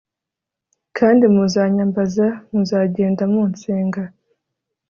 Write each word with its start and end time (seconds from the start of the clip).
kandi 0.97 1.23
muzanyambaza, 1.33 2.25
muzagenda 2.51 3.23
munsenga 3.33 4.01